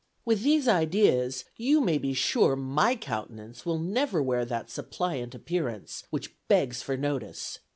[0.25, 6.05] With these ideas, you may be sure my countenance will never wear that suppliant appearance,
[6.09, 7.59] which begs for notice.